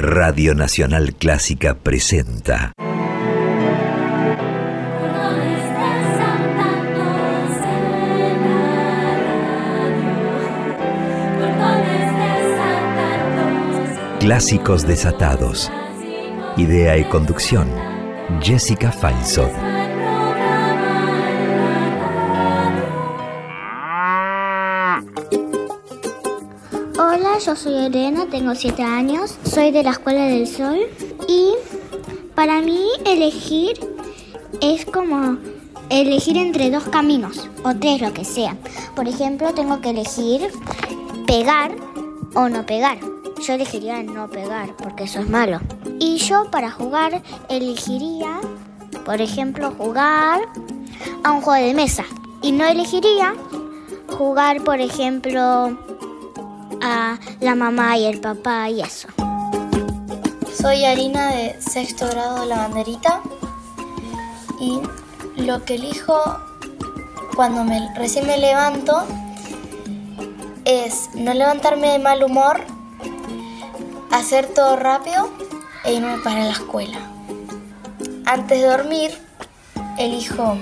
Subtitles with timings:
[0.00, 2.72] Radio Nacional Clásica presenta.
[14.20, 15.72] Clásicos desatados.
[16.56, 17.68] Idea y conducción.
[18.40, 19.67] Jessica Feinsod.
[27.48, 30.80] Yo soy Elena, tengo 7 años, soy de la Escuela del Sol
[31.26, 31.52] y
[32.34, 33.80] para mí elegir
[34.60, 35.38] es como
[35.88, 38.54] elegir entre dos caminos o tres, lo que sea.
[38.94, 40.50] Por ejemplo, tengo que elegir
[41.26, 41.74] pegar
[42.34, 42.98] o no pegar.
[43.42, 45.58] Yo elegiría no pegar porque eso es malo.
[45.98, 48.42] Y yo para jugar elegiría,
[49.06, 50.42] por ejemplo, jugar
[51.24, 52.04] a un juego de mesa.
[52.42, 53.32] Y no elegiría
[54.18, 55.78] jugar, por ejemplo,
[56.82, 59.08] a la mamá y el papá y eso.
[60.60, 63.20] Soy Harina de sexto grado de la banderita
[64.60, 64.80] y
[65.36, 66.18] lo que elijo
[67.36, 69.06] cuando me, recién me levanto
[70.64, 72.60] es no levantarme de mal humor,
[74.10, 75.30] hacer todo rápido
[75.84, 76.98] e irme para la escuela.
[78.26, 79.18] Antes de dormir,
[79.98, 80.58] elijo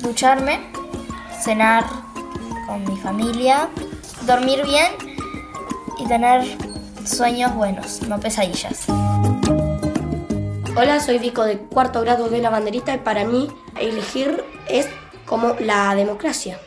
[0.00, 0.60] ducharme,
[1.42, 1.84] cenar
[2.66, 3.68] con mi familia,
[4.28, 4.92] dormir bien
[5.98, 6.42] y tener
[7.06, 8.84] sueños buenos, no pesadillas.
[10.76, 13.48] Hola, soy Vico de cuarto grado de la banderita y para mí
[13.80, 14.86] elegir es
[15.24, 16.60] como la democracia.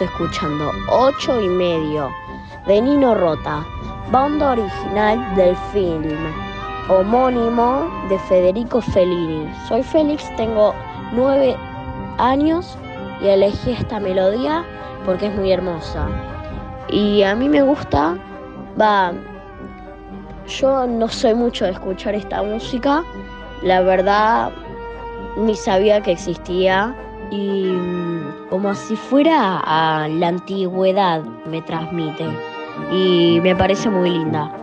[0.00, 2.10] Escuchando 8 y medio
[2.66, 3.66] de Nino Rota,
[4.10, 6.16] banda original del film
[6.88, 9.46] homónimo de Federico Fellini.
[9.68, 10.74] Soy Félix, tengo
[11.12, 11.54] 9
[12.16, 12.78] años
[13.20, 14.64] y elegí esta melodía
[15.04, 16.08] porque es muy hermosa.
[16.88, 18.16] Y a mí me gusta,
[18.80, 19.12] va,
[20.46, 23.04] yo no soy mucho de escuchar esta música,
[23.62, 24.50] la verdad
[25.36, 26.94] ni sabía que existía
[27.30, 27.72] y
[28.50, 32.26] como si fuera a la antigüedad me transmite
[32.92, 34.59] y me parece muy linda.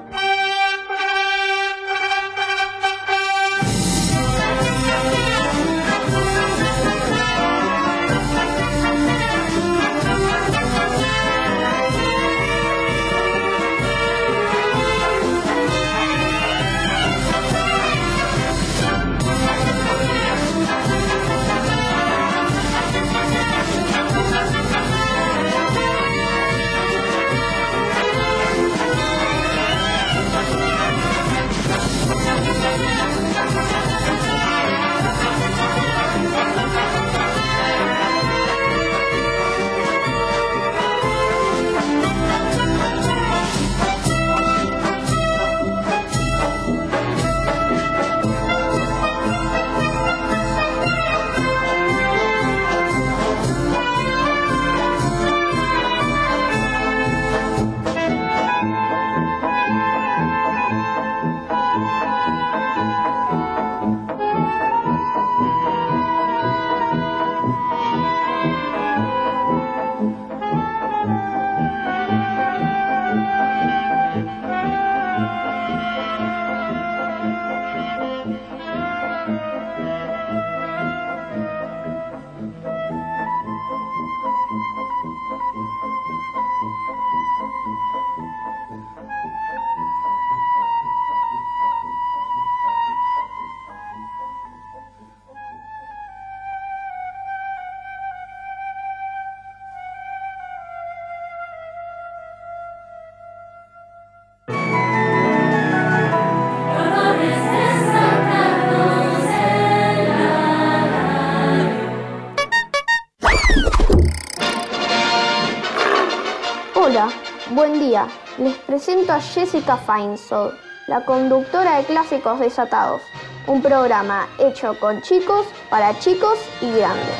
[119.21, 120.53] Jessica Feinsold,
[120.87, 123.01] la conductora de Clásicos Desatados,
[123.47, 127.15] un programa hecho con chicos, para chicos y grandes.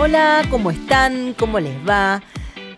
[0.00, 1.34] Hola, ¿cómo están?
[1.34, 2.22] ¿Cómo les va?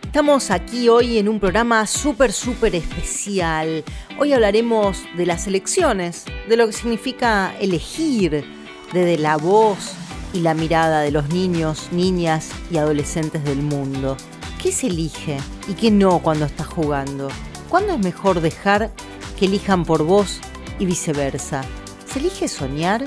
[0.02, 3.84] Estamos aquí hoy en un programa súper, súper especial.
[4.18, 8.44] Hoy hablaremos de las elecciones, de lo que significa elegir,
[8.92, 9.99] desde la voz
[10.32, 14.16] y la mirada de los niños, niñas y adolescentes del mundo.
[14.62, 15.38] ¿Qué se elige
[15.68, 17.28] y qué no cuando estás jugando?
[17.68, 18.90] ¿Cuándo es mejor dejar
[19.38, 20.40] que elijan por vos
[20.78, 21.62] y viceversa?
[22.06, 23.04] ¿Se elige soñar?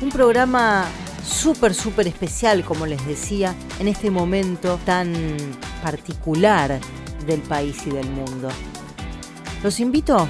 [0.00, 0.86] Un programa
[1.24, 5.14] súper, súper especial, como les decía, en este momento tan
[5.82, 6.78] particular
[7.26, 8.48] del país y del mundo.
[9.62, 10.28] Los invito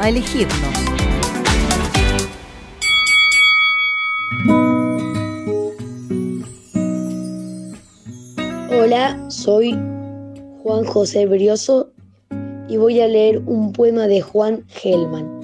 [0.00, 1.15] a elegirnos.
[8.86, 9.72] Hola, soy
[10.62, 11.90] Juan José Brioso
[12.68, 15.40] y voy a leer un poema de Juan Gelman.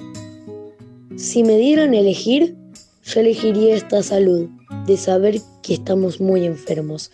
[1.17, 2.55] Si me dieran elegir,
[3.03, 4.47] yo elegiría esta salud,
[4.87, 7.11] de saber que estamos muy enfermos,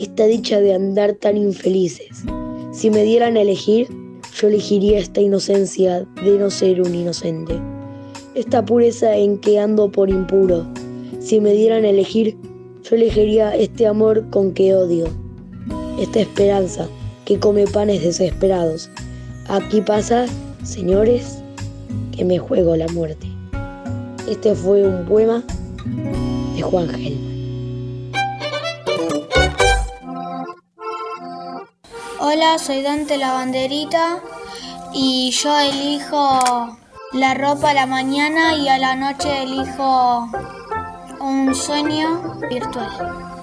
[0.00, 2.24] esta dicha de andar tan infelices.
[2.72, 3.86] Si me dieran elegir,
[4.34, 7.54] yo elegiría esta inocencia de no ser un inocente,
[8.34, 10.66] esta pureza en que ando por impuro.
[11.20, 12.36] Si me dieran elegir,
[12.82, 15.06] yo elegiría este amor con que odio,
[15.98, 16.88] esta esperanza
[17.24, 18.90] que come panes desesperados.
[19.48, 20.26] Aquí pasa,
[20.62, 21.38] señores,
[22.16, 23.26] que me juego la muerte.
[24.28, 25.42] Este fue un poema
[26.54, 27.28] de Juan Gelman.
[32.20, 34.20] Hola, soy Dante la banderita
[34.92, 36.38] y yo elijo
[37.12, 40.28] la ropa a la mañana y a la noche elijo
[41.20, 43.38] un sueño virtual.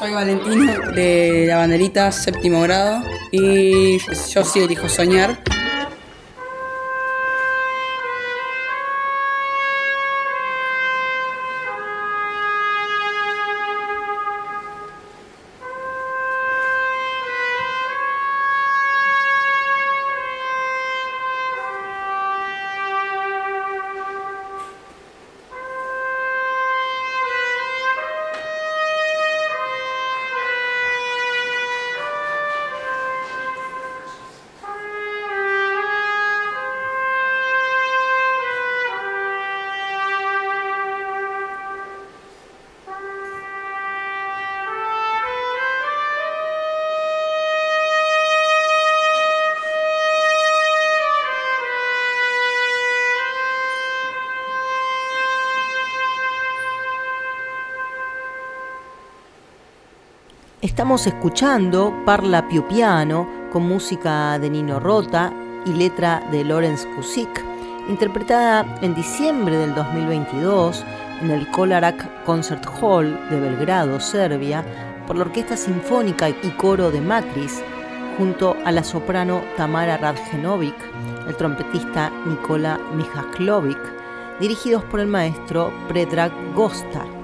[0.00, 5.38] Soy Valentino de la banderita séptimo grado y yo sí elijo soñar.
[60.70, 65.32] Estamos escuchando Parla Piu Piano con música de Nino Rota
[65.66, 67.44] y letra de Lorenz Kusik,
[67.88, 70.84] interpretada en diciembre del 2022
[71.22, 74.64] en el Kolarak Concert Hall de Belgrado, Serbia,
[75.08, 77.62] por la Orquesta Sinfónica y Coro de Macris,
[78.16, 80.76] junto a la soprano Tamara Radjenovic,
[81.26, 83.80] el trompetista Nikola Mihajlovic,
[84.38, 87.19] dirigidos por el maestro Predrag Gosta.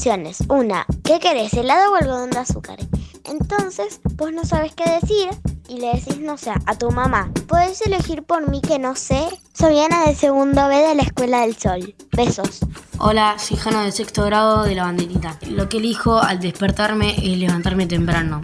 [0.00, 0.38] Opciones.
[0.48, 2.78] Una, ¿qué querés, helado o algodón de azúcar?
[3.24, 5.28] Entonces, vos no sabes qué decir
[5.68, 7.30] y le decís no sé a tu mamá.
[7.46, 9.28] Podés elegir por mí que no sé.
[9.52, 11.94] Soy Ana de segundo B de la Escuela del Sol.
[12.12, 12.60] Besos.
[12.98, 15.38] Hola, soy Jana de sexto grado de la banderita.
[15.50, 18.42] Lo que elijo al despertarme es levantarme temprano.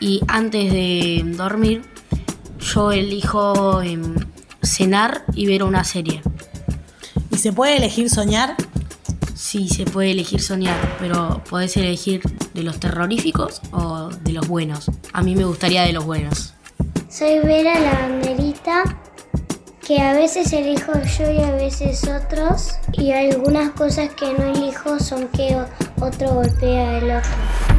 [0.00, 1.82] Y antes de dormir,
[2.58, 4.16] yo elijo em,
[4.64, 6.22] cenar y ver una serie.
[7.30, 8.56] ¿Y se puede elegir soñar?
[9.50, 12.20] Sí, se puede elegir soñar, pero podés elegir
[12.52, 14.90] de los terroríficos o de los buenos.
[15.14, 16.52] A mí me gustaría de los buenos.
[17.08, 18.82] Soy Vera la banderita,
[19.80, 25.00] que a veces elijo yo y a veces otros, y algunas cosas que no elijo
[25.00, 25.56] son que
[25.98, 27.77] otro golpea al otro.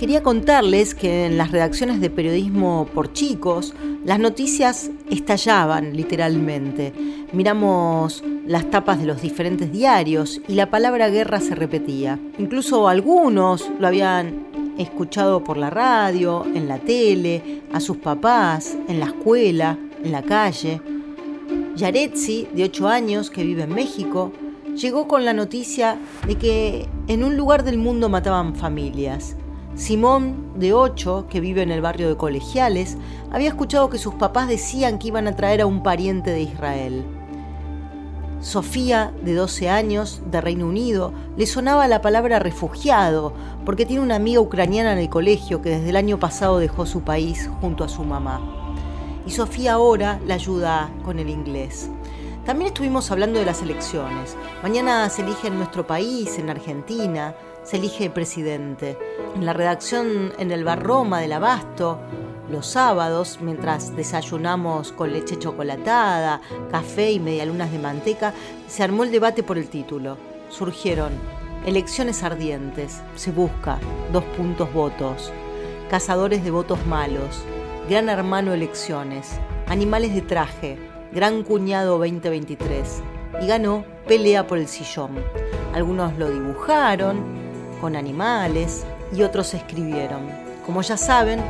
[0.00, 6.94] Quería contarles que en las redacciones de periodismo por chicos, las noticias estallaban literalmente.
[7.34, 12.18] Miramos las tapas de los diferentes diarios y la palabra guerra se repetía.
[12.38, 14.46] Incluso algunos lo habían
[14.78, 20.22] escuchado por la radio, en la tele, a sus papás, en la escuela, en la
[20.22, 20.80] calle.
[21.76, 24.32] Yaretsi, de 8 años, que vive en México,
[24.74, 29.36] llegó con la noticia de que en un lugar del mundo mataban familias
[29.76, 32.96] Simón, de 8, que vive en el barrio de Colegiales,
[33.30, 37.04] había escuchado que sus papás decían que iban a traer a un pariente de Israel.
[38.40, 43.32] Sofía, de 12 años, de Reino Unido, le sonaba la palabra refugiado,
[43.64, 47.02] porque tiene una amiga ucraniana en el colegio que desde el año pasado dejó su
[47.02, 48.40] país junto a su mamá.
[49.26, 51.90] Y Sofía ahora la ayuda con el inglés.
[52.46, 54.36] También estuvimos hablando de las elecciones.
[54.62, 58.98] Mañana se elige en nuestro país, en Argentina, se elige presidente.
[59.34, 61.98] En la redacción en el Bar Roma del Abasto,
[62.50, 66.40] los sábados, mientras desayunamos con leche chocolatada,
[66.70, 68.34] café y medialunas de manteca,
[68.66, 70.16] se armó el debate por el título.
[70.48, 71.12] Surgieron
[71.64, 73.78] elecciones ardientes, se busca,
[74.12, 75.32] dos puntos votos,
[75.90, 77.44] cazadores de votos malos,
[77.88, 79.38] gran hermano elecciones,
[79.68, 80.78] animales de traje,
[81.12, 83.02] gran cuñado 2023
[83.42, 85.10] y ganó pelea por el sillón.
[85.74, 87.49] Algunos lo dibujaron,
[87.80, 88.84] con animales
[89.14, 90.28] y otros escribieron.
[90.64, 91.40] Como ya saben,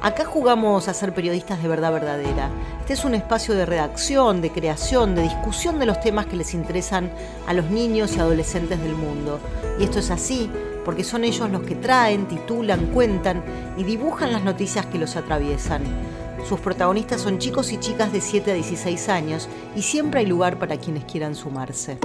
[0.00, 2.50] acá jugamos a ser periodistas de verdad verdadera.
[2.80, 6.54] Este es un espacio de redacción, de creación, de discusión de los temas que les
[6.54, 7.10] interesan
[7.46, 9.40] a los niños y adolescentes del mundo.
[9.78, 10.50] Y esto es así
[10.84, 13.42] porque son ellos los que traen, titulan, cuentan
[13.76, 15.82] y dibujan las noticias que los atraviesan.
[16.48, 20.58] Sus protagonistas son chicos y chicas de 7 a 16 años y siempre hay lugar
[20.58, 21.98] para quienes quieran sumarse.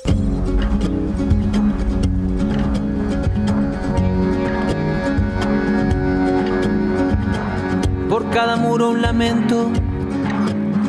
[8.32, 9.70] Cada muro un lamento.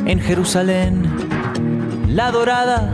[0.06, 1.02] En Jerusalén,
[2.08, 2.90] la dorada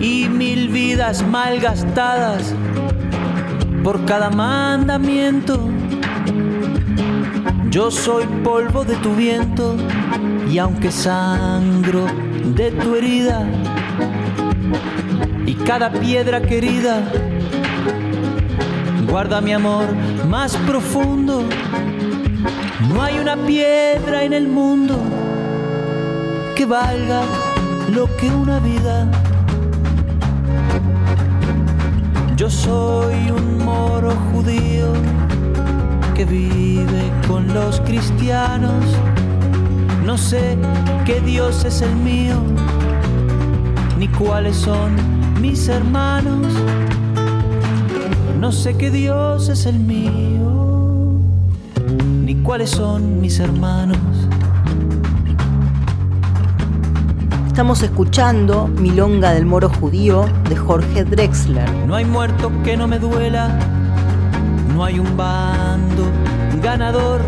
[0.00, 2.54] y mil vidas malgastadas
[3.84, 5.58] por cada mandamiento.
[7.70, 9.76] Yo soy polvo de tu viento
[10.50, 12.06] y aunque sangro
[12.54, 13.46] de tu herida
[15.44, 17.02] y cada piedra querida,
[19.10, 19.86] guarda mi amor
[20.28, 21.44] más profundo
[22.86, 24.96] no hay una piedra en el mundo
[26.54, 27.22] que valga
[27.92, 29.10] lo que una vida.
[32.36, 34.92] Yo soy un moro judío
[36.14, 38.84] que vive con los cristianos.
[40.04, 40.56] No sé
[41.04, 42.36] qué Dios es el mío,
[43.98, 44.94] ni cuáles son
[45.40, 46.46] mis hermanos.
[48.38, 50.77] No sé qué Dios es el mío
[52.36, 53.98] cuáles son mis hermanos.
[57.46, 61.68] Estamos escuchando Milonga del Moro Judío de Jorge Drexler.
[61.86, 63.58] No hay muerto que no me duela,
[64.74, 66.04] no hay un bando
[66.62, 67.22] ganador,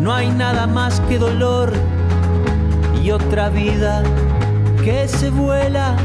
[0.00, 1.72] no hay nada más que dolor
[3.02, 4.02] y otra vida
[4.84, 5.96] que se vuela.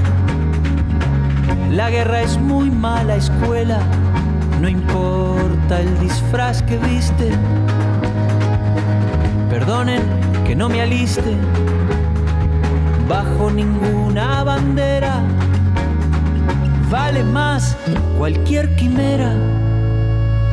[1.72, 3.80] La guerra es muy mala escuela
[4.64, 7.30] no importa el disfraz que viste,
[9.50, 10.02] perdonen
[10.48, 11.36] que no me aliste
[13.10, 15.22] bajo ninguna bandera.
[16.90, 17.76] Vale más
[18.18, 19.34] cualquier quimera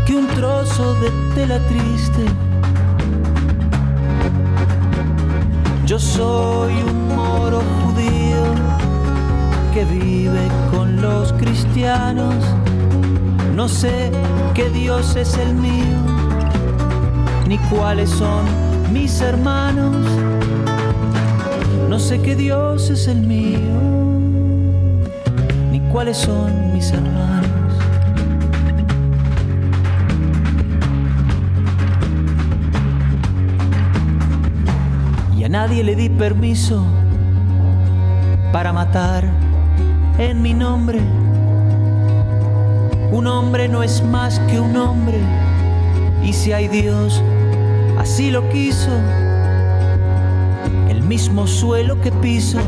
[0.04, 2.24] que un trozo de tela triste.
[5.86, 8.42] Yo soy un moro judío
[9.72, 12.44] que vive con los cristianos.
[13.60, 14.10] No sé
[14.54, 15.98] qué Dios es el mío,
[17.46, 18.46] ni cuáles son
[18.90, 19.94] mis hermanos.
[21.86, 23.58] No sé qué Dios es el mío,
[25.70, 27.50] ni cuáles son mis hermanos.
[35.36, 36.82] Y a nadie le di permiso
[38.54, 39.28] para matar
[40.16, 41.02] en mi nombre.
[43.12, 45.18] Un hombre no es más que un hombre.
[46.22, 47.22] Y si hay Dios,
[47.98, 48.90] así lo quiso.
[50.88, 52.58] El mismo suelo que piso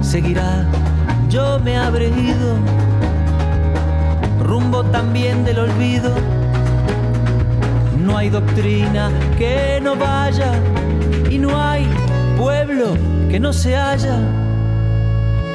[0.00, 0.66] seguirá.
[1.28, 2.56] Yo me habré ido
[4.44, 6.14] rumbo también del olvido.
[7.98, 10.52] No hay doctrina que no vaya
[11.30, 11.88] y no hay
[12.36, 12.96] pueblo
[13.30, 14.18] que no se haya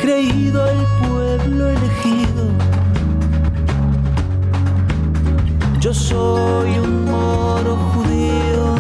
[0.02, 2.79] creído el pueblo elegido.
[5.80, 8.76] Yo soy un moro judío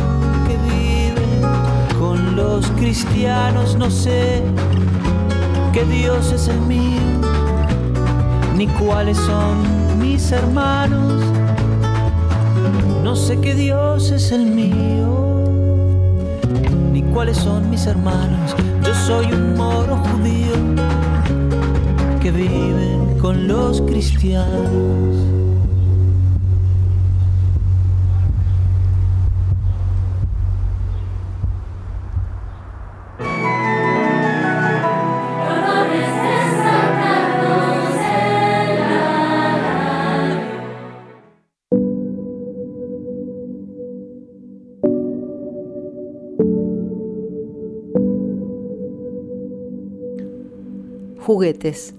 [0.46, 1.40] que vive
[1.98, 4.44] con los cristianos, no sé
[5.72, 7.00] qué Dios es el mío,
[8.58, 11.24] ni cuáles son mis hermanos,
[13.02, 15.46] no sé qué Dios es el mío,
[16.92, 18.54] ni cuáles son mis hermanos,
[18.86, 20.54] yo soy un moro judío
[22.22, 25.39] que vive con los cristianos.
[51.30, 51.94] Juguetes.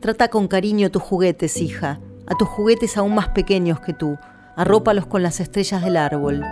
[0.00, 4.18] Trata con cariño tus juguetes, hija, a tus juguetes aún más pequeños que tú.
[4.56, 6.42] Arrópalos con las estrellas del árbol,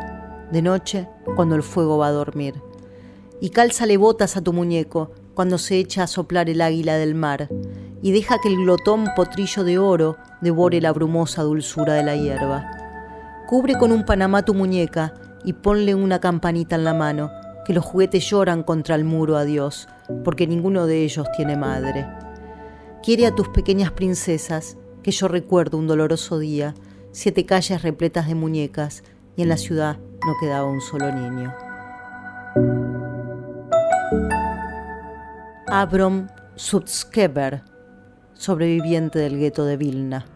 [0.53, 2.55] de noche, cuando el fuego va a dormir.
[3.41, 7.49] Y cálzale botas a tu muñeco cuando se echa a soplar el águila del mar,
[8.01, 12.71] y deja que el glotón potrillo de oro devore la brumosa dulzura de la hierba.
[13.49, 17.33] Cubre con un panamá tu muñeca y ponle una campanita en la mano,
[17.65, 19.89] que los juguetes lloran contra el muro a Dios,
[20.25, 22.07] porque ninguno de ellos tiene madre.
[23.03, 26.75] Quiere a tus pequeñas princesas, que yo recuerdo un doloroso día,
[27.13, 29.05] siete calles repletas de muñecas,
[29.37, 31.55] y en la ciudad no quedaba un solo niño.
[35.67, 37.63] Abram Sutskever,
[38.35, 40.27] sobreviviente del gueto de Vilna.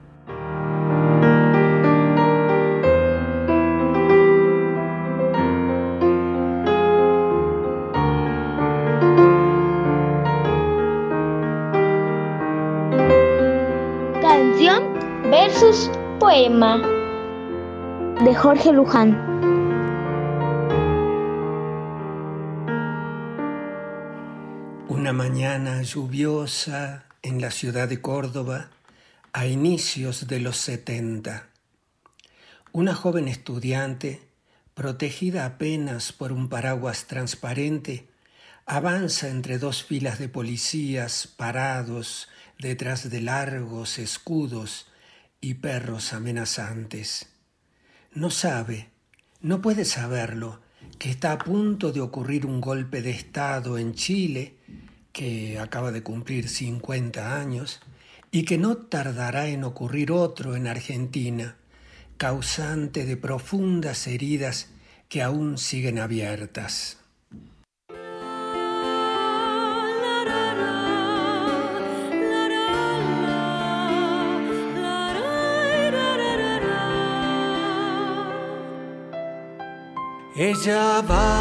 [18.40, 19.18] Jorge Luján.
[24.88, 28.70] Una mañana lluviosa en la ciudad de Córdoba
[29.32, 31.48] a inicios de los 70.
[32.70, 34.22] Una joven estudiante,
[34.72, 38.08] protegida apenas por un paraguas transparente,
[38.66, 44.86] avanza entre dos filas de policías parados detrás de largos escudos
[45.40, 47.37] y perros amenazantes.
[48.18, 48.88] No sabe,
[49.42, 50.58] no puede saberlo,
[50.98, 54.56] que está a punto de ocurrir un golpe de Estado en Chile,
[55.12, 57.78] que acaba de cumplir 50 años,
[58.32, 61.58] y que no tardará en ocurrir otro en Argentina,
[62.16, 64.70] causante de profundas heridas
[65.08, 66.97] que aún siguen abiertas.
[80.40, 81.34] Ella va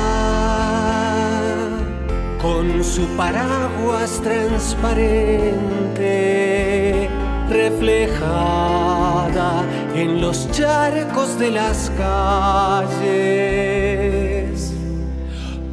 [2.41, 7.07] con su paraguas transparente,
[7.47, 13.03] reflejada en los charcos de las calles.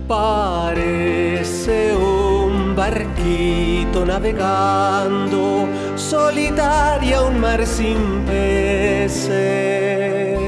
[0.06, 10.43] Parece un barquito navegando, solitaria un mar sin peces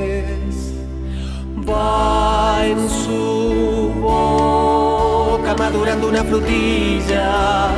[2.65, 7.69] en su boca madurando una frutilla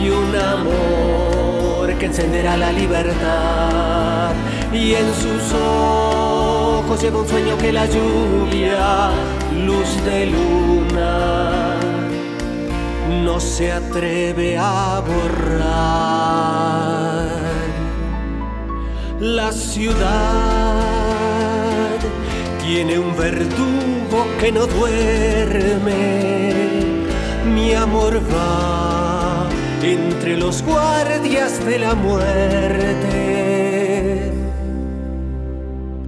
[0.00, 4.32] y un amor que encenderá la libertad
[4.72, 9.10] y en sus ojos lleva un sueño que la lluvia,
[9.66, 11.76] luz de luna,
[13.24, 15.98] no se atreve a borrar.
[19.20, 20.87] La ciudad
[22.68, 26.60] tiene un verdugo que no duerme,
[27.54, 29.48] mi amor va
[29.82, 33.14] entre los guardias de la muerte.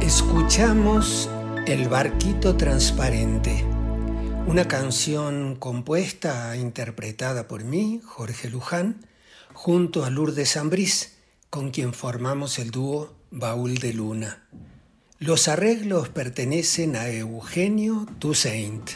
[0.00, 1.28] Escuchamos
[1.66, 3.62] El barquito transparente,
[4.46, 9.04] una canción compuesta e interpretada por mí, Jorge Luján,
[9.52, 11.11] junto a Lourdes Ambrís,
[11.52, 14.48] con quien formamos el dúo Baúl de Luna.
[15.18, 18.88] Los arreglos pertenecen a Eugenio Toussaint.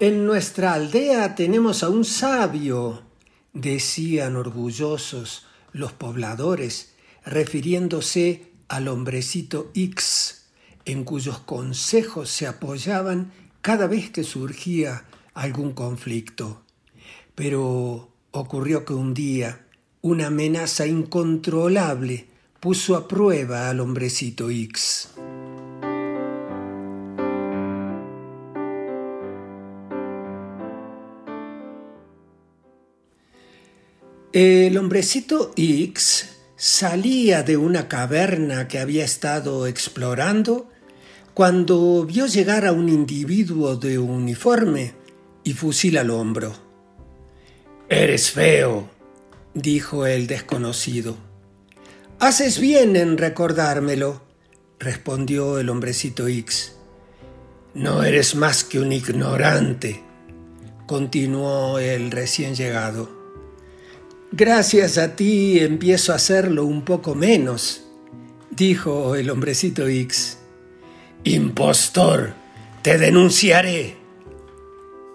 [0.00, 3.04] En nuestra aldea tenemos a un sabio,
[3.52, 10.39] decían orgullosos los pobladores, refiriéndose al hombrecito X,
[10.84, 16.62] en cuyos consejos se apoyaban cada vez que surgía algún conflicto.
[17.34, 19.66] Pero ocurrió que un día
[20.02, 22.26] una amenaza incontrolable
[22.58, 25.10] puso a prueba al hombrecito X.
[34.32, 40.69] El hombrecito X salía de una caverna que había estado explorando
[41.40, 44.92] cuando vio llegar a un individuo de uniforme
[45.42, 46.52] y fusil al hombro.
[47.88, 48.90] Eres feo,
[49.54, 51.16] dijo el desconocido.
[52.18, 54.20] Haces bien en recordármelo,
[54.78, 56.76] respondió el hombrecito X.
[57.72, 60.02] No eres más que un ignorante,
[60.86, 63.08] continuó el recién llegado.
[64.30, 67.86] Gracias a ti empiezo a hacerlo un poco menos,
[68.50, 70.36] dijo el hombrecito X.
[71.24, 72.32] Impostor,
[72.82, 73.96] te denunciaré.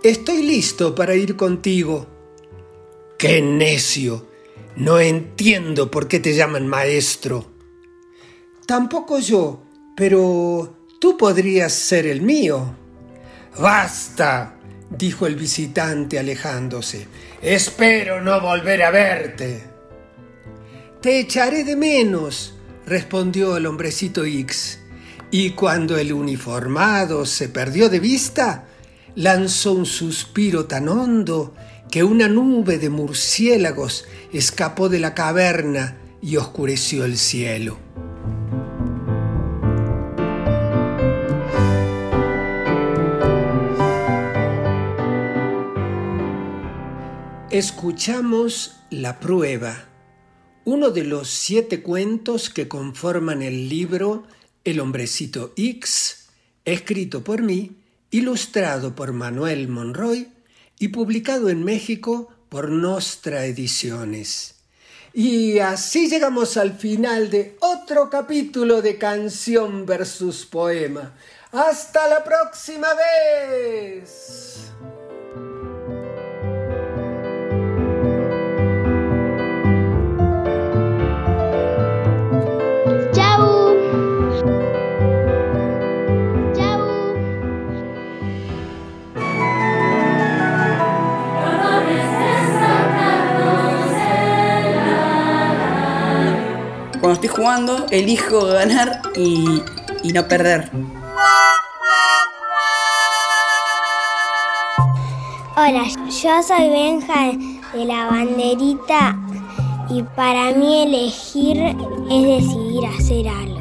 [0.04, 2.06] Estoy listo para ir contigo.
[3.18, 4.28] ¡Qué necio!
[4.76, 7.50] No entiendo por qué te llaman maestro.
[8.68, 9.64] Tampoco yo,
[9.96, 12.76] pero tú podrías ser el mío.
[13.60, 17.08] Basta, dijo el visitante alejándose.
[17.42, 19.64] Espero no volver a verte.
[21.02, 22.54] Te echaré de menos,
[22.86, 24.82] respondió el hombrecito X.
[25.38, 28.70] Y cuando el uniformado se perdió de vista,
[29.16, 31.54] lanzó un suspiro tan hondo
[31.92, 37.78] que una nube de murciélagos escapó de la caverna y oscureció el cielo.
[47.50, 49.84] Escuchamos La prueba,
[50.64, 54.24] uno de los siete cuentos que conforman el libro
[54.66, 56.26] El hombrecito X,
[56.66, 60.28] escrito por mí, ilustrado por Manuel Monroy
[60.80, 64.56] y publicado en México por Nostra Ediciones.
[65.14, 71.14] Y así llegamos al final de otro capítulo de Canción versus Poema.
[71.52, 74.72] ¡Hasta la próxima vez!
[97.26, 99.62] Estoy jugando, elijo ganar y,
[100.04, 100.70] y no perder.
[105.58, 105.84] Hola,
[106.22, 107.32] yo soy Benja
[107.74, 109.18] de la banderita
[109.90, 111.58] y para mí elegir
[112.12, 113.56] es decidir hacer algo.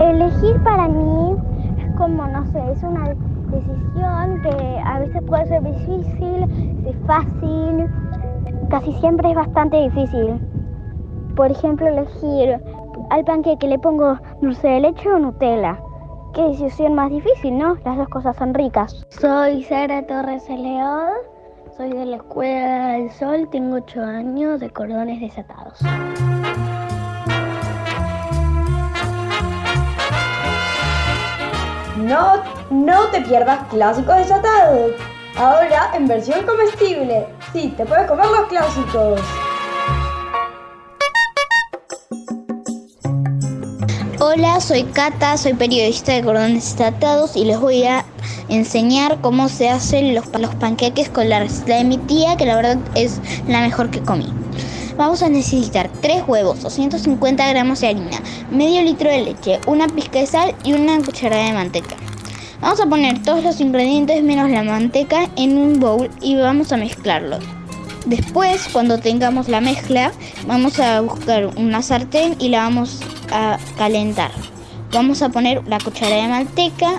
[0.00, 1.36] Elegir para mí
[1.78, 3.08] es como, no sé, es una
[3.50, 7.88] decisión que a veces puede ser difícil, es fácil,
[8.70, 10.40] casi siempre es bastante difícil.
[11.36, 12.60] Por ejemplo, elegir
[13.10, 15.78] al panqueque le pongo dulce de leche o Nutella.
[16.32, 17.76] Qué decisión más difícil, ¿no?
[17.84, 19.04] Las dos cosas son ricas.
[19.08, 21.10] Soy Sara Torres León,
[21.76, 25.80] soy de la Escuela del Sol, tengo 8 años de cordones desatados.
[31.96, 32.34] No,
[32.70, 34.92] no te pierdas clásicos desatados.
[35.36, 37.26] Ahora en versión comestible.
[37.52, 39.20] Sí, te puedes comer los clásicos.
[44.20, 48.04] Hola, soy Cata, soy periodista de Cordones Desatados y les voy a
[48.48, 52.54] enseñar cómo se hacen los, los panqueques con la receta de mi tía, que la
[52.54, 54.32] verdad es la mejor que comí.
[54.96, 58.18] Vamos a necesitar 3 huevos, 250 gramos de harina,
[58.52, 61.96] medio litro de leche, una pizca de sal y una cucharada de manteca.
[62.60, 66.76] Vamos a poner todos los ingredientes menos la manteca en un bowl y vamos a
[66.76, 67.42] mezclarlos.
[68.04, 70.12] Después, cuando tengamos la mezcla,
[70.46, 73.00] vamos a buscar una sartén y la vamos
[73.32, 74.30] a calentar.
[74.92, 76.92] Vamos a poner la cucharada de manteca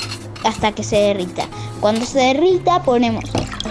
[0.43, 1.43] hasta que se derrita.
[1.80, 3.26] Cuando se derrita ponemos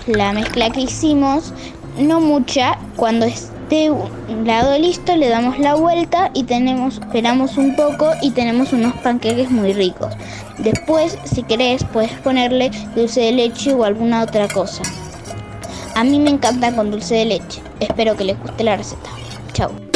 [0.06, 1.52] la mezcla que hicimos,
[1.98, 3.26] no mucha, cuando
[3.70, 8.72] esté un lado listo le damos la vuelta y tenemos, esperamos un poco y tenemos
[8.72, 10.12] unos panqueques muy ricos.
[10.58, 14.82] Después, si querés, puedes ponerle dulce de leche o alguna otra cosa.
[15.94, 17.62] A mí me encanta con dulce de leche.
[17.78, 19.10] Espero que les guste la receta.
[19.52, 19.89] Chao.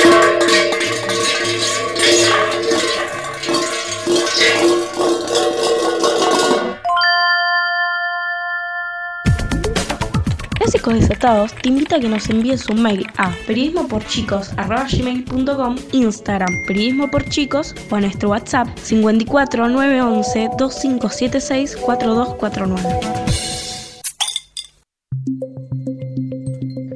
[10.74, 17.74] Desatados te invita a que nos envíes un mail a periodismoporchicos.com, Instagram periodismo por chicos
[17.90, 22.82] o a nuestro WhatsApp 54 911 2576 4249.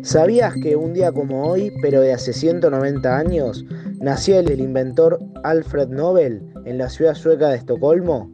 [0.03, 3.64] ¿Sabías que un día como hoy, pero de hace 190 años,
[4.01, 8.33] nació el inventor Alfred Nobel en la ciudad sueca de Estocolmo?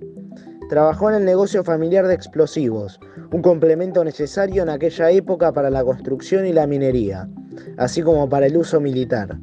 [0.75, 2.99] Trabajó en el negocio familiar de explosivos,
[3.31, 7.29] un complemento necesario en aquella época para la construcción y la minería,
[7.77, 9.39] así como para el uso militar.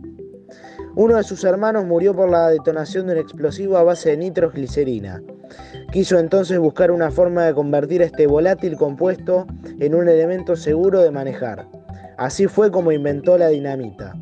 [0.97, 5.23] Uno de sus hermanos murió por la detonación de un explosivo a base de nitroglicerina.
[5.93, 9.47] Quiso entonces buscar una forma de convertir este volátil compuesto
[9.79, 11.65] en un elemento seguro de manejar.
[12.17, 14.17] Así fue como inventó la dinamita.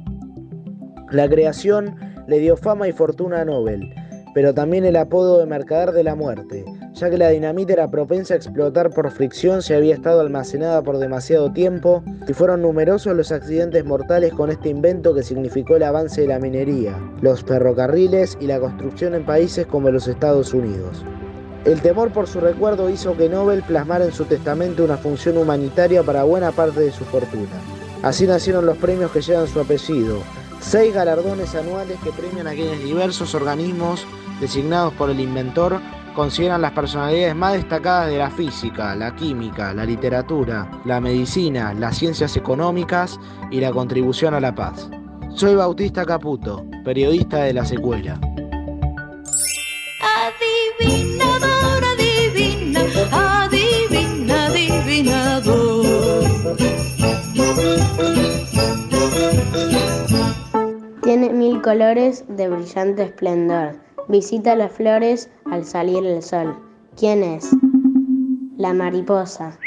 [1.09, 1.95] La creación
[2.27, 3.91] le dio fama y fortuna a Nobel,
[4.35, 6.63] pero también el apodo de mercader de la muerte,
[6.99, 10.97] ya que la dinamita era propensa a explotar por fricción si había estado almacenada por
[10.97, 16.21] demasiado tiempo, y fueron numerosos los accidentes mortales con este invento que significó el avance
[16.21, 21.05] de la minería, los ferrocarriles y la construcción en países como los Estados Unidos.
[21.63, 26.03] El temor por su recuerdo hizo que Nobel plasmara en su testamento una función humanitaria
[26.03, 27.61] para buena parte de su fortuna.
[28.03, 30.17] Así nacieron los premios que llevan su apellido,
[30.59, 34.05] seis galardones anuales que premian a quienes diversos organismos
[34.41, 35.79] designados por el inventor
[36.19, 41.97] consideran las personalidades más destacadas de la física, la química, la literatura, la medicina, las
[41.97, 43.17] ciencias económicas
[43.51, 44.89] y la contribución a la paz.
[45.33, 48.19] Soy Bautista Caputo, periodista de la secuela.
[50.81, 52.81] Adivinador, adivina,
[53.13, 55.85] adivina, adivinador.
[61.01, 66.57] Tiene mil colores de brillante esplendor visita las flores al salir el sol.
[66.97, 67.49] ¿Quién es?
[68.57, 69.57] La mariposa.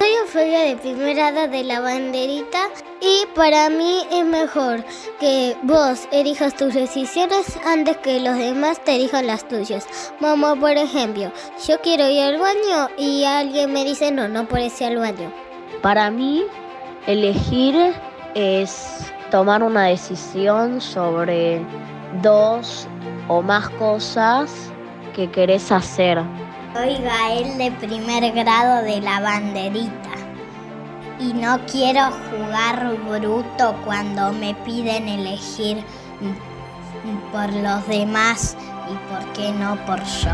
[0.00, 2.70] Soy Ofelia de primera edad de la banderita
[3.00, 4.84] y para mí es mejor
[5.20, 9.86] que vos elijas tus decisiones antes que los demás te elijan las tuyas.
[10.18, 11.30] Como por ejemplo,
[11.68, 15.32] yo quiero ir al baño y alguien me dice no, no puedes ir al baño.
[15.82, 16.44] Para mí,
[17.06, 17.76] elegir
[18.34, 21.64] es tomar una decisión sobre
[22.20, 22.86] dos
[23.28, 24.70] o más cosas
[25.16, 26.22] que querés hacer.
[26.74, 30.10] Soy Gael de primer grado de la banderita
[31.18, 35.82] y no quiero jugar bruto cuando me piden elegir
[37.32, 38.54] por los demás
[38.90, 40.30] y por qué no por yo.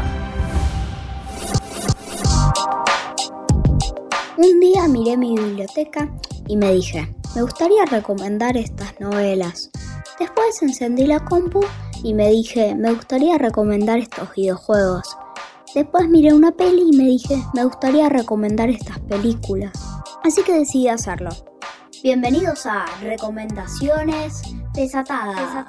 [4.37, 6.09] Un día miré mi biblioteca
[6.49, 9.71] y me dije, me gustaría recomendar estas novelas.
[10.19, 11.61] Después encendí la compu
[12.03, 15.17] y me dije, me gustaría recomendar estos videojuegos.
[15.75, 19.73] Después miré una peli y me dije, me gustaría recomendar estas películas.
[20.25, 21.31] Así que decidí hacerlo.
[22.03, 24.43] Bienvenidos a Recomendaciones
[24.73, 25.67] Desatadas.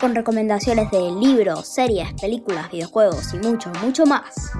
[0.00, 4.50] Con recomendaciones de libros, series, películas, videojuegos y mucho, mucho más.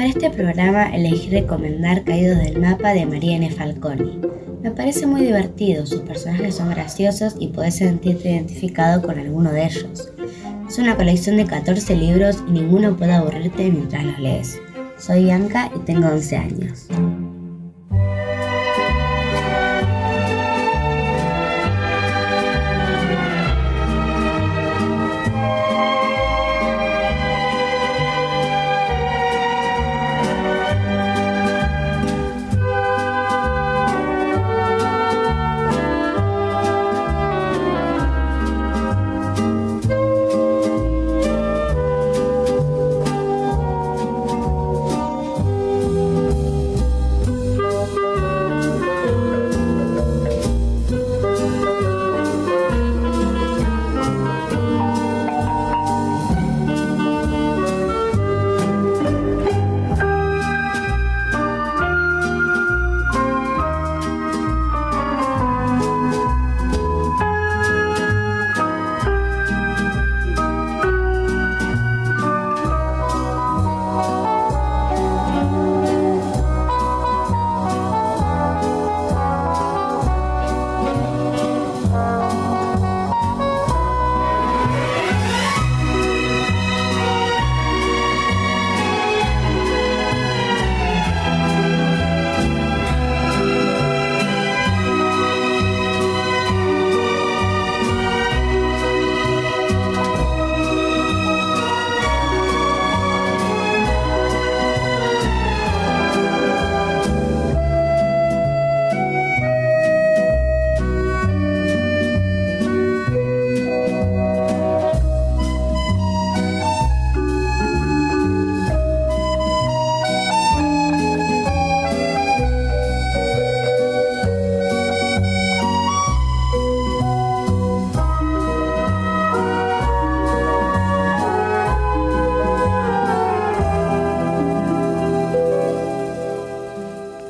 [0.00, 4.18] Para este programa elegí recomendar Caídos del Mapa de Marianne Falconi.
[4.62, 9.66] Me parece muy divertido, sus personajes son graciosos y puedes sentirte identificado con alguno de
[9.66, 10.10] ellos.
[10.66, 14.58] Es una colección de 14 libros y ninguno puede aburrirte mientras los lees.
[14.96, 16.88] Soy Bianca y tengo 11 años.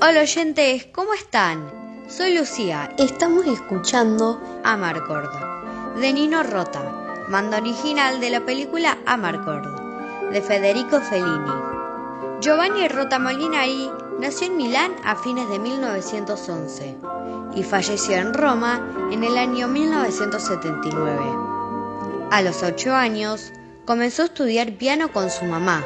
[0.03, 1.70] Hola oyentes, ¿cómo están?
[2.09, 2.88] Soy Lucía.
[2.96, 5.28] Estamos escuchando Amarcord,
[6.01, 11.53] de Nino Rota, mando original de la película Amarcord, de Federico Fellini.
[12.40, 16.96] Giovanni Rota Molinari nació en Milán a fines de 1911
[17.55, 18.80] y falleció en Roma
[19.12, 21.20] en el año 1979.
[22.30, 23.53] A los 8 años
[23.84, 25.84] comenzó a estudiar piano con su mamá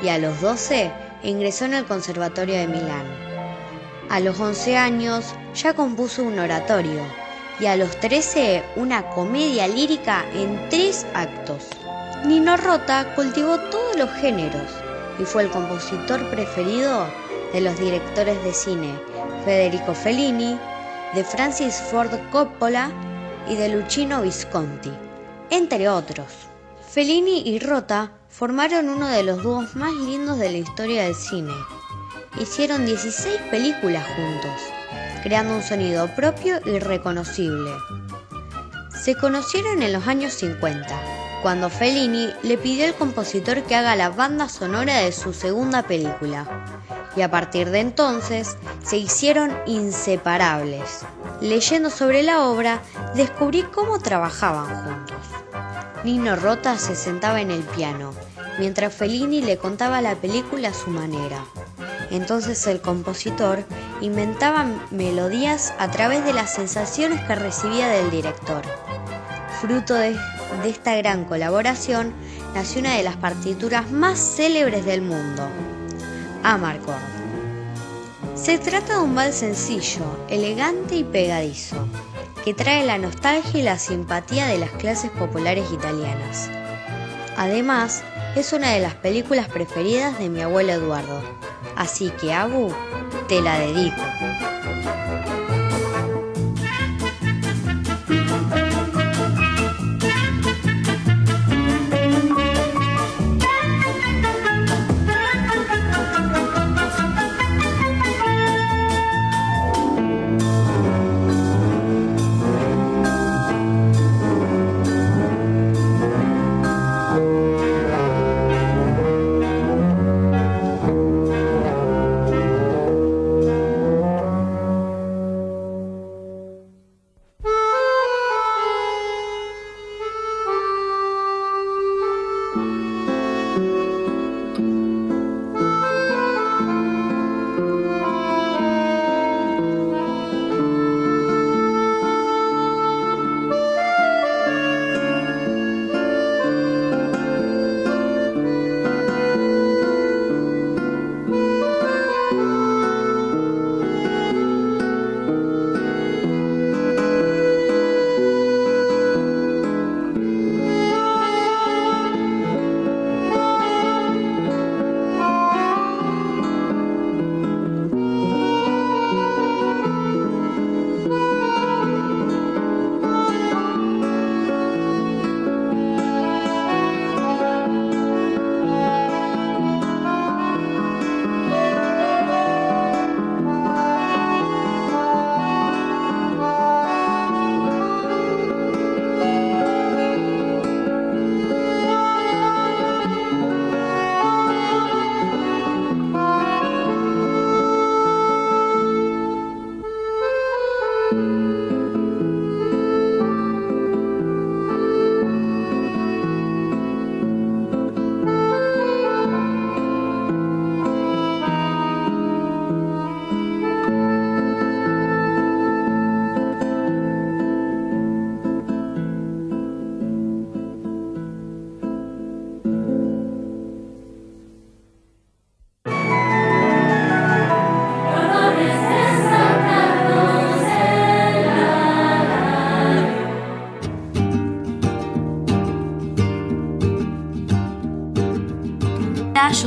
[0.00, 0.90] y a los 12
[1.22, 3.31] ingresó en el Conservatorio de Milán.
[4.12, 7.00] A los 11 años ya compuso un oratorio
[7.58, 11.70] y a los 13 una comedia lírica en tres actos.
[12.26, 14.70] Nino Rota cultivó todos los géneros
[15.18, 17.06] y fue el compositor preferido
[17.54, 18.92] de los directores de cine
[19.46, 20.58] Federico Fellini,
[21.14, 22.90] de Francis Ford Coppola
[23.48, 24.92] y de Luchino Visconti,
[25.48, 26.26] entre otros.
[26.86, 31.54] Fellini y Rota formaron uno de los dúos más lindos de la historia del cine
[32.40, 34.60] hicieron 16 películas juntos,
[35.22, 37.70] creando un sonido propio y reconocible.
[39.02, 40.86] Se conocieron en los años 50,
[41.42, 46.46] cuando Fellini le pidió al compositor que haga la banda sonora de su segunda película,
[47.16, 51.04] y a partir de entonces se hicieron inseparables.
[51.40, 52.80] Leyendo sobre la obra,
[53.14, 55.16] descubrí cómo trabajaban juntos.
[56.04, 58.14] Nino Rota se sentaba en el piano,
[58.58, 61.44] mientras Fellini le contaba la película a su manera.
[62.10, 63.64] Entonces el compositor
[64.00, 68.62] inventaba melodías a través de las sensaciones que recibía del director.
[69.60, 70.16] Fruto de,
[70.66, 72.12] esta gran colaboración
[72.54, 75.48] nació una de las partituras más célebres del mundo,
[76.42, 77.00] Amarcord.
[78.34, 81.86] Se trata de un vals sencillo, elegante y pegadizo,
[82.44, 86.50] que trae la nostalgia y la simpatía de las clases populares italianas.
[87.36, 88.02] Además,
[88.36, 91.22] es una de las películas preferidas de mi abuelo Eduardo,
[91.76, 92.72] así que Abu,
[93.28, 94.02] te la dedico.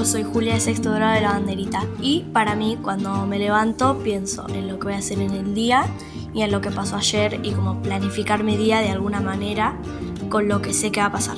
[0.06, 3.98] Yo soy Julia de sexto grado de la banderita y para mí cuando me levanto
[4.04, 5.88] pienso en lo que voy a hacer en el día
[6.32, 9.80] y en lo que pasó ayer y como planificar mi día de alguna manera
[10.30, 11.38] con lo que sé que va a pasar.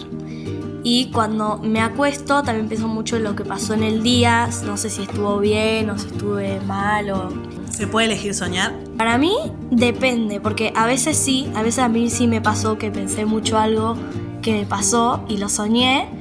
[0.83, 4.75] Y cuando me acuesto también pienso mucho en lo que pasó en el día, no
[4.75, 7.29] sé si estuvo bien o si estuve mal o...
[7.69, 8.73] ¿Se puede elegir soñar?
[8.97, 9.33] Para mí
[9.71, 13.57] depende, porque a veces sí, a veces a mí sí me pasó que pensé mucho
[13.57, 13.95] algo
[14.41, 16.16] que me pasó y lo soñé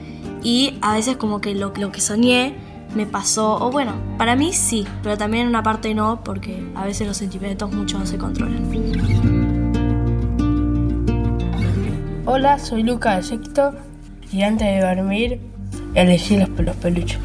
[0.47, 2.55] y a veces como que lo, lo que soñé
[2.95, 6.85] me pasó, o bueno, para mí sí, pero también en una parte no, porque a
[6.85, 8.63] veces los sentimientos mucho no se controlan.
[12.27, 13.75] Hola, soy Luca de sexto
[14.31, 15.41] y antes de dormir
[15.95, 17.19] elegí los, los peluches.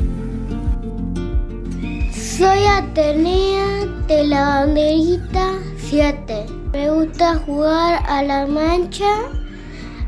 [2.11, 6.47] Soy Atenea de la banderita 7.
[6.73, 9.13] Me gusta jugar a la mancha,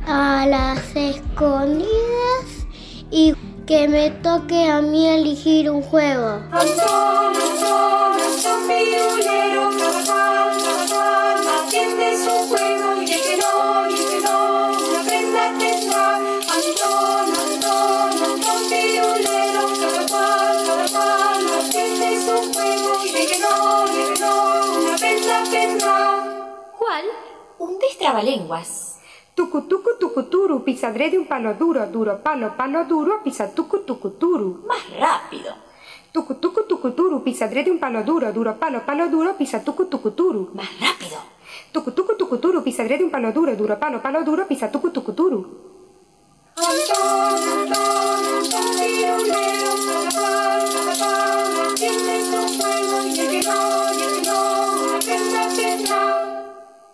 [0.07, 2.23] a las escondidas
[3.66, 6.41] que me toque a mí elegir un juego.
[26.78, 27.05] ¿Cuál?
[27.59, 28.93] Un destrabalenguas.
[29.36, 33.80] Tucu tucu tucu turu, pisadré de un palo duro, duro palo, palo duro, pisa tucu
[33.80, 34.64] tucu turu.
[34.68, 35.52] Más rápido.
[36.12, 39.86] Tucu tucu tucu turu, pisadré de un palo duro, duro palo, palo duro, pisa tucu
[39.86, 40.52] tucu turu.
[40.54, 41.18] Más rápido.
[41.72, 44.92] Tucu tucu tucu turu, pisadré de un palo duro, duro palo, palo duro, pisa tucu
[44.92, 45.40] tucu turu.
[46.56, 53.94] Antón, Antón, Antón Pirulero, cada cual, cada cual atiende su juego y de que no,
[53.94, 54.40] y de que no,
[54.84, 56.04] una prenda tendrá.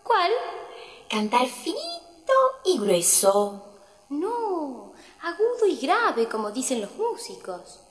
[0.04, 0.32] ¿Cuál?
[1.10, 1.99] Cantar finito
[2.66, 3.66] y grueso.
[4.10, 7.82] No, agudo y grave, como dicen los músicos.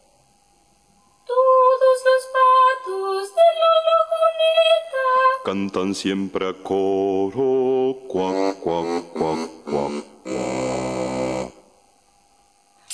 [1.26, 5.08] Todos los patos de la laguneta
[5.44, 10.04] cantan siempre a coro, cuac, cuac, cuac, cuac, cuac.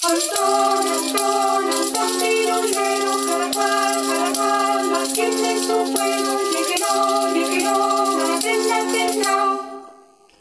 [0.02, 6.92] Antón, Antón, Antón pirulero, caracol, caracol, atiende su juego, y el que no,
[7.34, 7.76] y el que no,
[8.18, 9.38] la prenda tendrá.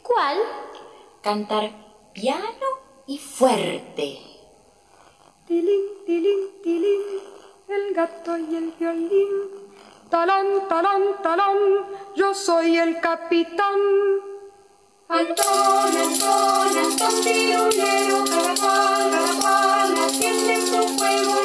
[0.02, 0.38] ¿Cuál?
[1.24, 1.70] Cantar
[2.12, 2.68] piano
[3.06, 4.18] y fuerte.
[5.46, 7.00] Tilín, tilín, tilín,
[7.66, 9.30] el gato y el violín.
[10.10, 13.80] Talón, talón, talón, yo soy el capitán.
[15.08, 21.43] Antón, Antón, Antón pirulero, caracol, caracol, atiende su juego,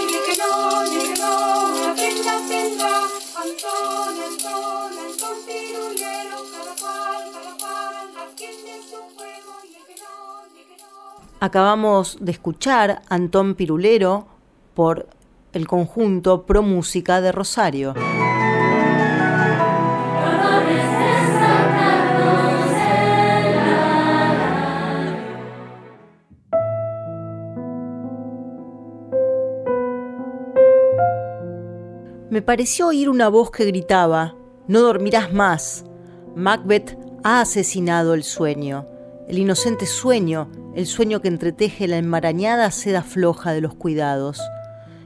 [11.41, 14.27] Acabamos de escuchar Antón Pirulero
[14.73, 15.07] por
[15.53, 17.93] el conjunto Pro Música de Rosario.
[32.29, 34.35] Me pareció oír una voz que gritaba,
[34.67, 35.85] No dormirás más.
[36.35, 38.85] Macbeth ha asesinado el sueño,
[39.29, 44.41] el inocente sueño, el sueño que entreteje la enmarañada seda floja de los cuidados.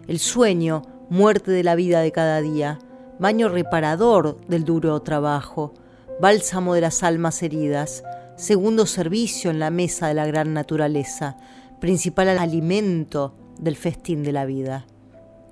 [0.07, 2.79] El sueño, muerte de la vida de cada día,
[3.19, 5.73] baño reparador del duro trabajo,
[6.21, 8.05] bálsamo de las almas heridas,
[8.37, 11.35] segundo servicio en la mesa de la gran naturaleza,
[11.81, 14.85] principal alimento del festín de la vida.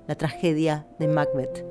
[0.08, 1.62] La tragedia de Macbeth,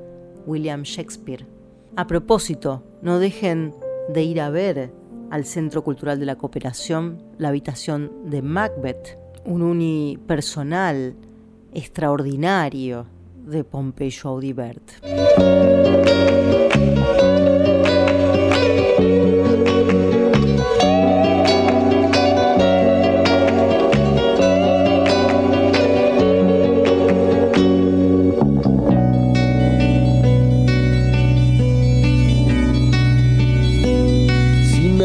[0.46, 1.48] William Shakespeare.
[1.96, 3.74] A propósito, no dejen
[4.08, 5.01] de ir a ver
[5.32, 11.14] al Centro Cultural de la Cooperación la habitación de Macbeth, un unipersonal
[11.72, 13.06] extraordinario
[13.46, 14.82] de Pompeyo Audibert.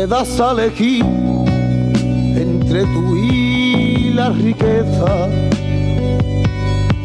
[0.08, 1.03] Das a elegir
[2.36, 5.30] entre tú y la riqueza,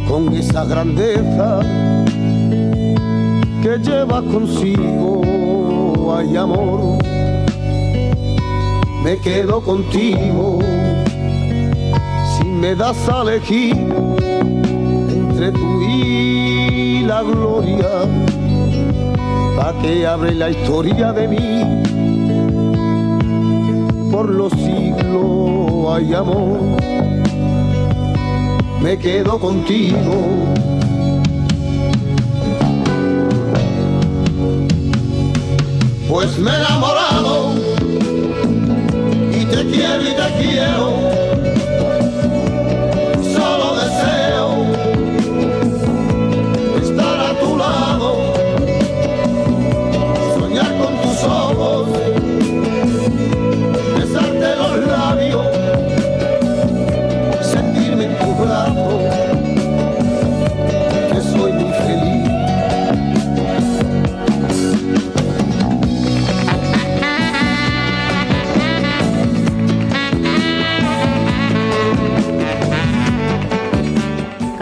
[0.09, 1.61] con esa grandeza
[3.61, 6.99] que lleva consigo, hay amor,
[9.03, 10.61] me quedo contigo.
[12.37, 13.77] Si me das a elegir
[15.09, 18.07] entre tú y la gloria,
[19.57, 21.82] pa' que abre la historia de mí
[24.13, 26.61] por los siglos hay amor,
[28.83, 30.45] me quedo contigo.
[36.09, 37.55] Pues me he enamorado
[39.33, 41.12] y te quiero y te quiero.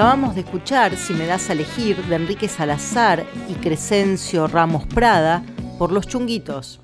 [0.00, 5.44] Acabamos de escuchar Si me das a elegir de Enrique Salazar y Crescencio Ramos Prada
[5.78, 6.80] por Los Chunguitos.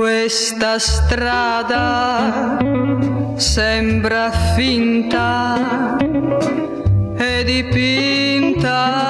[0.00, 2.56] Questa strada
[3.36, 5.98] sembra finta
[7.18, 9.09] e dipinta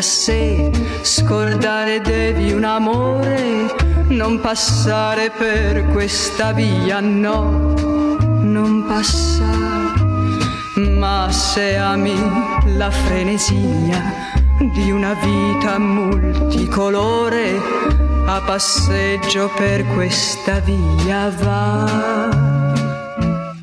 [0.00, 0.70] nostalgia, se
[1.02, 3.66] scordare devi un amore,
[4.08, 7.74] non passare per questa via, no,
[8.40, 9.68] non passare.
[10.98, 12.14] Ma se ami
[12.76, 14.02] la frenesia
[14.72, 17.60] di una vita multicolore,
[18.26, 22.48] a passeggio per questa via va.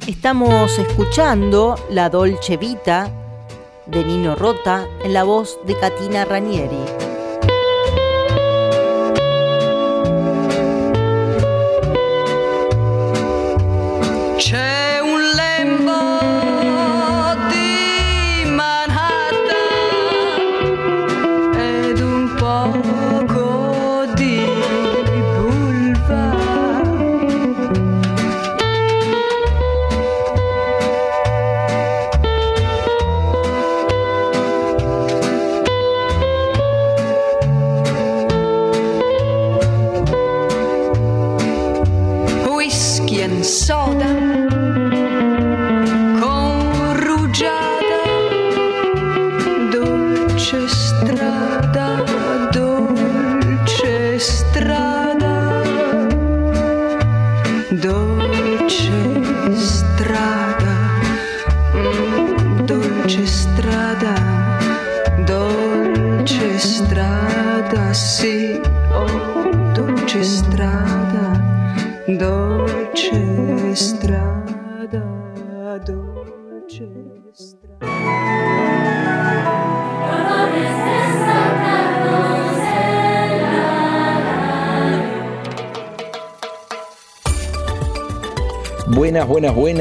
[0.05, 3.26] Estamos escuchando La Dolce Vita
[3.97, 7.06] de Nino Rota en la voz de Katina Ranieri.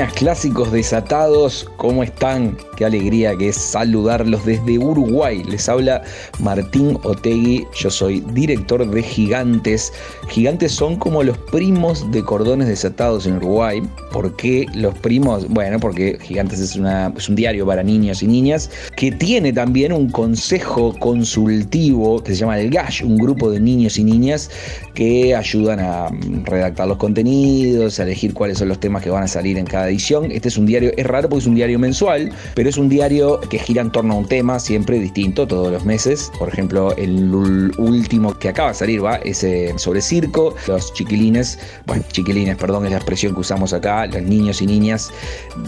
[0.05, 2.59] Clásicos desatados, ¿cómo están?
[2.77, 5.43] Qué alegría que es saludarlos desde Uruguay.
[5.45, 6.03] Les habla
[6.39, 9.93] Martín Otegui, yo soy director de Gigantes.
[10.29, 13.83] Gigantes son como los primos de cordones desatados en Uruguay.
[14.13, 15.49] ¿Por qué los primos?
[15.49, 16.77] Bueno, porque Gigantes es,
[17.17, 22.41] es un diario para niños y niñas que tiene también un consejo consultivo que se
[22.41, 24.51] llama El Gash, un grupo de niños y niñas
[24.95, 26.09] que ayudan a
[26.45, 29.89] redactar los contenidos, a elegir cuáles son los temas que van a salir en cada
[29.89, 30.31] edición.
[30.31, 33.41] Este es un diario, es raro porque es un diario mensual, pero es un diario
[33.41, 36.26] que gira en torno a un tema siempre distinto todos los meses.
[36.39, 40.55] Por ejemplo, el último que acaba de salir va es eh, sobre circo.
[40.67, 45.11] Los chiquilines, bueno, chiquilines, perdón, es la expresión que usamos acá, los niños y niñas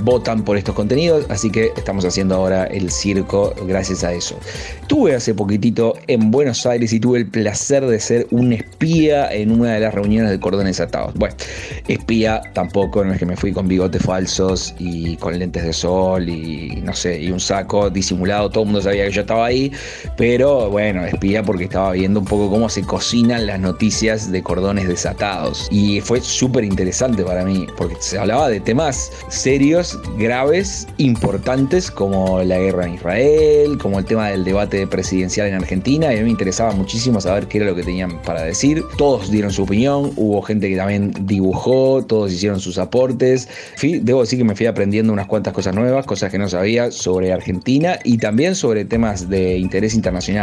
[0.02, 4.38] votan por estos contenidos, así que estamos haciendo ahora el circo gracias a eso.
[4.80, 9.52] Estuve hace poquitito en Buenos Aires y tuve el placer de ser un espía en
[9.52, 11.14] una de las reuniones de cordones atados.
[11.14, 11.34] Bueno,
[11.88, 16.28] espía tampoco, no es que me fui con bigotes falsos y con lentes de sol
[16.28, 19.72] y no sé, y un saco disimulado, todo el mundo sabía que yo estaba ahí,
[20.16, 24.88] pero bueno, espía porque estaba viendo un poco cómo se cocinan las noticias de cordones
[24.88, 25.68] desatados.
[25.70, 32.42] Y fue súper interesante para mí, porque se hablaba de temas serios, graves, importantes, como
[32.42, 36.24] la guerra en Israel, como el tema del debate presidencial en Argentina, y a mí
[36.24, 38.84] me interesaba muchísimo saber qué era lo que tenían para decir.
[38.96, 43.48] Todos dieron su opinión, hubo gente que también dibujó, todos hicieron sus aportes
[44.02, 47.32] debo decir que me fui aprendiendo unas cuantas cosas nuevas, cosas que no sabía sobre
[47.32, 50.37] Argentina y también sobre temas de interés internacional.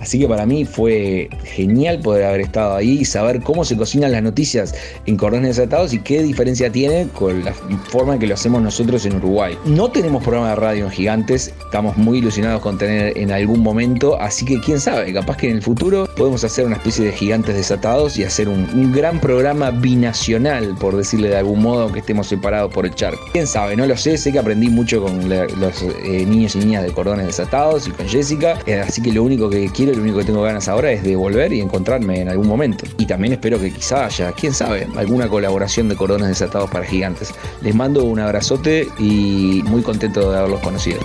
[0.00, 4.12] Así que para mí fue genial poder haber estado ahí y saber cómo se cocinan
[4.12, 4.74] las noticias
[5.06, 9.06] en cordones desatados y qué diferencia tiene con la forma en que lo hacemos nosotros
[9.06, 9.56] en Uruguay.
[9.64, 14.20] No tenemos programa de radio en Gigantes, estamos muy ilusionados con tener en algún momento,
[14.20, 17.54] así que quién sabe, capaz que en el futuro podemos hacer una especie de Gigantes
[17.54, 22.72] desatados y hacer un, gran programa binacional, por decirle de algún modo, aunque estemos separados
[22.72, 23.20] por el charco.
[23.32, 26.84] Quién sabe, no lo sé, sé que aprendí mucho con los eh, niños y niñas
[26.84, 30.02] de cordones desatados y con Jessica, eh, así que lo único que quiero y lo
[30.02, 32.84] único que tengo ganas ahora es de volver y encontrarme en algún momento.
[32.98, 37.34] Y también espero que quizá haya, quién sabe, alguna colaboración de cordones desatados para gigantes.
[37.62, 41.00] Les mando un abrazote y muy contento de haberlos conocido.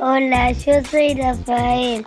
[0.00, 2.04] Hola, yo soy Rafael.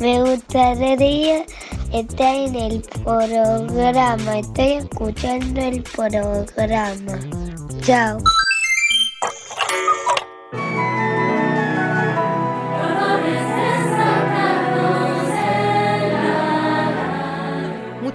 [0.00, 1.44] Me gustaría
[1.92, 4.38] estar en el programa.
[4.38, 7.18] Estoy escuchando el programa.
[7.82, 8.18] Chao.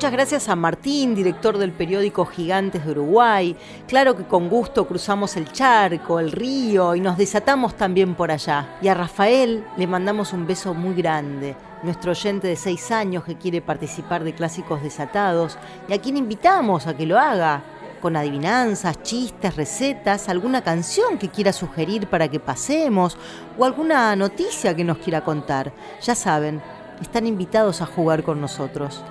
[0.02, 3.56] Muchas gracias a Martín, director del periódico Gigantes de Uruguay.
[3.88, 8.78] Claro que con gusto cruzamos el charco, el río y nos desatamos también por allá.
[8.82, 13.38] Y a Rafael le mandamos un beso muy grande, nuestro oyente de seis años que
[13.38, 17.62] quiere participar de Clásicos Desatados y a quien invitamos a que lo haga
[18.02, 23.20] con adivinanzas, chistes, recetas, alguna canción que quiera sugerir para que pasemos
[23.56, 25.72] o alguna noticia que nos quiera contar.
[26.02, 26.60] Ya saben,
[27.00, 29.04] están invitados a jugar con nosotros.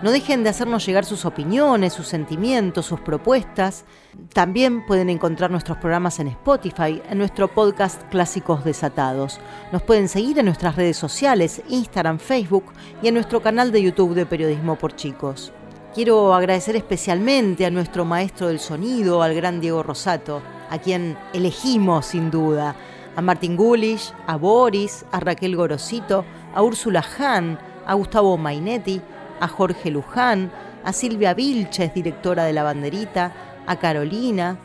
[0.00, 3.84] No dejen de hacernos llegar sus opiniones, sus sentimientos, sus propuestas.
[4.32, 9.40] También pueden encontrar nuestros programas en Spotify, en nuestro podcast Clásicos Desatados.
[9.72, 12.66] Nos pueden seguir en nuestras redes sociales, Instagram, Facebook
[13.02, 15.52] y en nuestro canal de YouTube de Periodismo por Chicos.
[15.96, 22.06] Quiero agradecer especialmente a nuestro maestro del sonido, al gran Diego Rosato, a quien elegimos
[22.06, 22.76] sin duda,
[23.16, 26.24] a Martín Gulish, a Boris, a Raquel Gorosito,
[26.54, 29.00] a Úrsula Hahn, a Gustavo Mainetti,
[29.40, 30.50] a Jorge Luján,
[30.84, 33.32] a Silvia Vilches, directora de La Banderita,
[33.66, 34.58] a Carolina,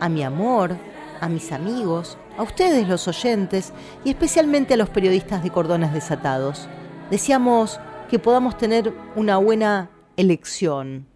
[0.00, 0.76] a mi amor,
[1.20, 3.72] a mis amigos, a ustedes los oyentes
[4.04, 6.68] y especialmente a los periodistas de cordones desatados.
[7.10, 11.06] Deseamos que podamos tener una buena elección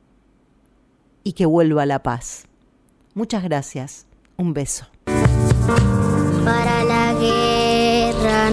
[1.24, 2.46] y que vuelva la paz.
[3.14, 4.06] Muchas gracias.
[4.36, 4.86] Un beso.
[6.44, 8.50] Para la guerra